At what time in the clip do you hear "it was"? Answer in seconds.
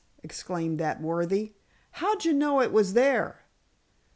2.59-2.93